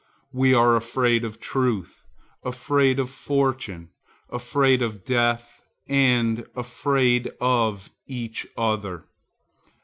We 0.33 0.55
are 0.55 0.75
afraid 0.75 1.23
of 1.23 1.39
truth, 1.39 2.01
afraid 2.43 2.97
of 2.97 3.11
fortune, 3.11 3.89
afraid 4.31 4.81
of 4.81 5.05
death 5.05 5.61
and 5.87 6.43
afraid 6.55 7.29
of 7.39 7.87
each 8.07 8.47
other. 8.57 9.05